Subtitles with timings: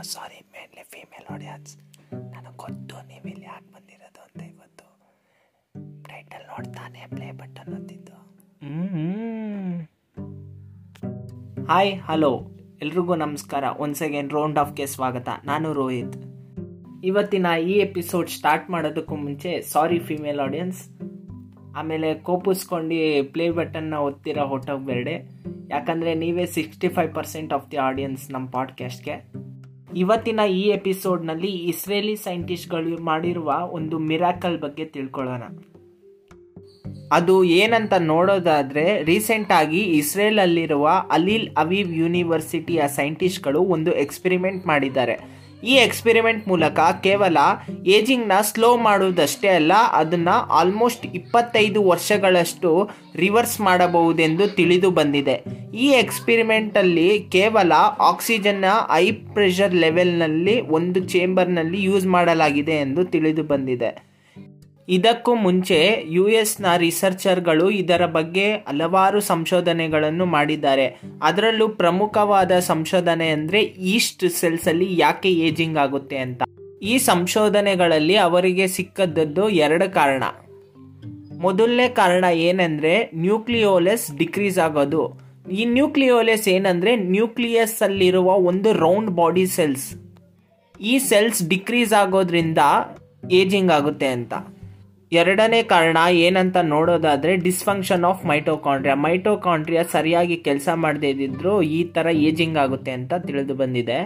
[0.00, 1.76] ಸಾರಿ mainly female audience
[2.14, 4.86] ನನಗೆ ಗೊತ್ತು, ನೀವು ಇಲ್ಲಿ ಯಾಕೆ ಬಂದಿರೋದು ಅಂತ ಇವತ್ತು.
[6.02, 8.16] ಟೈಟಲ್ ನೋಡ್ತಾನೆ ಪ್ಲೇ ಬಟನ್ ಒತ್ತಿದ್ದು
[11.64, 12.50] ಹಾಯ್ ಹಲೋ
[12.82, 13.64] ಎಲ್ರಿಗೂ ನಮಸ್ಕಾರ.
[13.78, 15.28] ಒನ್ಸ್ ಅಗೇನ್ ರೌಂಡ್ ಆಫ್ಗೆ ಸ್ವಾಗತ.
[15.44, 16.16] ನಾನು ರೋಹಿತ್.
[17.04, 20.88] ಇವತ್ತಿನ ಈ ಎಪಿಸೋಡ್ ಸ್ಟಾರ್ಟ್ ಮಾಡೋದಕ್ಕೂ ಮುಂಚೆ ಸಾರಿ ಫಿಮೇಲ್ ಆಡಿಯನ್ಸ್
[21.76, 25.30] ಆಮೇಲೆ ಕೋಪಿಸ್ಕೊಂಡು ಪ್ಲೇ ಬಟನ್ನ ಒತ್ತಿರೋ ಹೊಟ್ಟೋಗ್ಬೇಡಿ
[25.70, 29.51] ಯಾಕಂದರೆ ನೀವೇ sixty five percent of the audience ನಮ್ಮ ಪಾಡ್ಕಾಸ್ಟ್ಗೆ
[29.96, 35.42] ಇವತ್ತಿನ ಈ ಎಪಿಸೋಡ್ನಲ್ಲಿ ಇಸ್ರೇಲಿ ಸೈಂಟಿಸ್ಟ್ಗಳು ಮಾಡಿರುವ ಒಂದು ಮಿರಾಕಲ್ ಬಗ್ಗೆ ತಿಳ್ಕೊಳ್ಳೋಣ.
[37.12, 45.41] ಅದು ಏನಂತ ನೋಡೋದಾದ್ರೆ ರೀಸೆಂಟ್ ಆಗಿ ಇಸ್ರೇಲ್ ಅಲ್ಲಿರುವ ಅಲೀಲ್ ಅವೀವ್ ಯೂನಿವರ್ಸಿಟಿಯ ಸೈಂಟಿಸ್ಟ್ಗಳು ಒಂದು ಎಕ್ಸ್ಪೆರಿಮೆಂಟ್ ಮಾಡಿದ್ದಾರೆ.
[45.70, 47.38] ಈ ಎಕ್ಸ್ಪೆರಿಮೆಂಟ್ ಮೂಲಕ ಕೇವಲ
[47.86, 55.36] ಏಜಿಂಗ್ನ ಸ್ಲೋ ಮಾಡುವುದಷ್ಟೇ ಅಲ್ಲ, ಅದನ್ನ ಆಲ್ಮೋಸ್ಟ್ ಇಪ್ಪತ್ತೈದು ವರ್ಷಗಳಷ್ಟು ರಿವರ್ಸ್ ಮಾಡಬಹುದೆಂದು ತಿಳಿದು ಬಂದಿದೆ.
[55.74, 57.72] ಈ ಎಕ್ಸ್ಪೆರಿಮೆಂಟಲ್ಲಿ ಕೇವಲ
[58.10, 64.11] ಆಕ್ಸಿಜನ್ನ ಐ ಪ್ರೆಷರ್ ಲೆವೆಲ್ನಲ್ಲಿ ಒಂದು ಚೇಂಬರ್ನಲ್ಲಿ ಯೂಸ್ ಮಾಡಲಾಗಿದೆ ಎಂದು ತಿಳಿದು ಬಂದಿದೆ.
[64.94, 65.78] ಇದಕ್ಕೂ ಮುಂಚೆ
[66.14, 70.86] ಯು ಎಸ್ನ ರಿಸರ್ಚರ್ಗಳು ಇದರ ಬಗ್ಗೆ ಹಲವಾರು ಸಂಶೋಧನೆಗಳನ್ನು ಮಾಡಿದ್ದಾರೆ.
[71.22, 73.60] ಅದರಲ್ಲೂ ಪ್ರಮುಖವಾದ ಸಂಶೋಧನೆ ಅಂದರೆ
[73.94, 76.42] ಈಸ್ಟ್ ಸೆಲ್ಸ್ ಅಲ್ಲಿ ಯಾಕೆ ಏಜಿಂಗ್ ಆಗುತ್ತೆ ಅಂತ.
[76.82, 80.22] ಈ ಸಂಶೋಧನೆಗಳಲ್ಲಿ ಅವರಿಗೆ ಸಿಕ್ಕದ್ದು ಎರಡು ಕಾರಣ.
[81.44, 85.02] ಮೊದಲನೇ ಕಾರಣ ಏನಂದ್ರೆ ನ್ಯೂಕ್ಲಿಯೋಲೆಸ್ ಡಿಕ್ರೀಸ್ ಆಗೋದು.
[85.58, 89.86] ಈ ನ್ಯೂಕ್ಲಿಯೋಲೆಸ್ ಏನಂದ್ರೆ ನ್ಯೂಕ್ಲಿಯಸ್ ಅಲ್ಲಿರುವ ಒಂದು ರೌಂಡ್ ಬಾಡಿ ಸೆಲ್ಸ್.
[90.80, 92.58] ಈ ಸೆಲ್ಸ್ ಡಿಕ್ರೀಸ್ ಆಗೋದ್ರಿಂದ
[93.30, 94.32] ಏಜಿಂಗ್ ಆಗುತ್ತೆ ಅಂತ.
[95.12, 102.58] ಎರಡನೇ ಕಾರಣ ಏನಂತ ನೋಡೋದಾದ್ರೆ ಡಿಸ್ಫಂಕ್ಷನ್ ಆಫ್ ಮೈಟೋಕಾಂಡ್ರಿಯಾ ಮೈಟೋಕಾಂಡ್ರಿಯಾ ಸರಿಯಾಗಿ ಕೆಲಸ ಮಾಡದೇ ಇದ್ದಿದ್ರು ಈ ತರ ಏಜಿಂಗ್
[102.58, 103.98] ಆಗುತ್ತೆ ಅಂತ ತಿಳಿದು ಬಂದಿದೆ.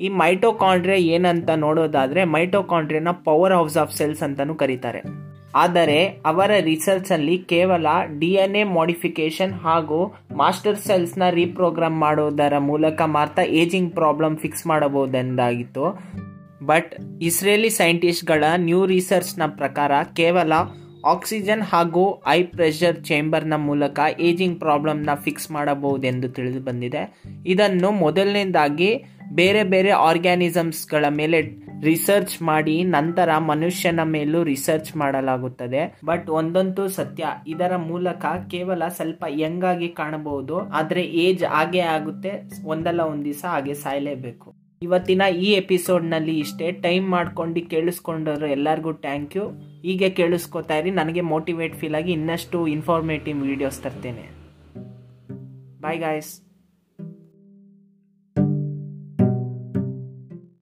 [0.00, 5.02] ಈ ಮೈಟೋಕಾಂಡ್ರಿಯಾ ಏನಂತ ನೋಡೋದಾದ್ರೆ ಮೈಟೋಕಾಂಡ್ರಿಯಾನ ಪವರ್ ಹೌಸ್ ಆಫ್ ಸೆಲ್ಸ್ ಅಂತಾನು ಕರೀತಾರೆ.
[5.54, 7.86] ಆದರೆ ಅವರ ರಿಸರ್ಚ್ ಅಲ್ಲಿ ಕೇವಲ
[8.18, 10.00] ಡಿ ಎನ್ ಎ ಮಾಡಿಫಿಕೇಶನ್ ಹಾಗೂ
[10.36, 15.86] ಮಾಸ್ಟರ್ ಸೆಲ್ಸ್ನ ರೀಪ್ರೋಗ್ರಾಮ್ ಮಾಡೋದರ ಮೂಲಕ ಮಾತ್ರ ಏಜಿಂಗ್ ಪ್ರಾಬ್ಲಮ್ ಫಿಕ್ಸ್ ಮಾಡಬಹುದೆಂದಾಗಿತ್ತು.
[16.66, 20.52] ಬಟ್ ಇಸ್ರೇಲಿ ಸೈಂಟಿಸ್ಟ್ಗಳ ನ್ಯೂ ರಿಸರ್ಚ್ನ ಪ್ರಕಾರ ಕೇವಲ
[21.04, 27.22] ಆಕ್ಸಿಜನ್ ಹಾಗೂ ಐ ಪ್ರೆಷರ್ ಚೇಂಬರ್ನ ಮೂಲಕ ಏಜಿಂಗ್ ಪ್ರಾಬ್ಲಮ್ನ ಫಿಕ್ಸ್ ಮಾಡಬಹುದೆಂದು ತಿಳಿದು ಬಂದಿದೆ.
[27.46, 36.00] ಇದನ್ನು ಮೊದಲನೇದಾಗಿ ಬೇರೆ ಬೇರೆ ಆರ್ಗ್ಯಾನಿಸಮ್ಸ್ಗಳ ಮೇಲೆ ರಿಸರ್ಚ್ ಮಾಡಿ ನಂತರ ಮನುಷ್ಯನ ಮೇಲೂ ರಿಸರ್ಚ್ ಮಾಡಲಾಗುತ್ತದೆ.
[36.04, 42.32] ಬಟ್ ಒಂದಂತೂ ಸತ್ಯ, ಇದರ ಮೂಲಕ ಕೇವಲ ಸ್ವಲ್ಪ ಯಂಗ್ ಆಗಿ ಕಾಣಬಹುದು, ಆದರೆ ಏಜ್ ಹಾಗೆ ಆಗುತ್ತೆ,
[42.64, 44.65] ಒಂದಲ್ಲ ಒಂದ್ ದಿವಸ ಹಾಗೆ ಸಾಯಲೇಬೇಕು.
[44.82, 49.48] ಇವತ್ತಿನ ಈ ಎಪಿಸೋಡ್ನಲ್ಲಿ ಇಷ್ಟೇ ಟೈಮ್ ಮಾಡ್ಕೊಂಡು ಕೇಳಿಸ್ಕೊಂಡವ್ರು ಎಲ್ಲರಿಗೂ ಥ್ಯಾಂಕ್ ಯು
[49.82, 54.26] ಹೀಗೆ ಕೇಳಿಸ್ಕೊತಾ ಇರಿ, ನನಗೆ ಮೋಟಿವೇಟ್ ಫೀಲ್ ಆಗಿ ಇನ್ನಷ್ಟು ಇನ್ಫಾರ್ಮೇಟಿವ್ ವಿಡಿಯೋಸ್ ತರ್ತೇನೆ.
[55.80, 56.45] Bye guys